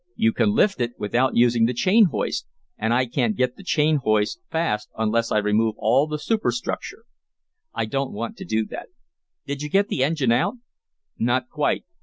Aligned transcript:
You 0.15 0.33
can 0.33 0.55
lift 0.55 0.81
it 0.81 0.93
without 0.97 1.35
using 1.35 1.67
the 1.67 1.75
chain 1.75 2.05
hoist, 2.05 2.47
and 2.75 2.91
I 2.91 3.05
can't 3.05 3.35
get 3.35 3.55
the 3.55 3.63
chain 3.63 3.97
hoist 3.97 4.39
fast 4.49 4.89
unless 4.97 5.31
I 5.31 5.37
remove 5.37 5.75
all 5.77 6.07
the 6.07 6.17
superstructure. 6.17 7.05
I 7.75 7.85
don't 7.85 8.11
want 8.11 8.35
to 8.37 8.43
do 8.45 8.65
that. 8.65 8.87
Did 9.45 9.61
you 9.61 9.69
get 9.69 9.89
the 9.89 10.03
engine 10.03 10.31
out?" 10.31 10.55
"Not 11.19 11.49
quite. 11.49 11.85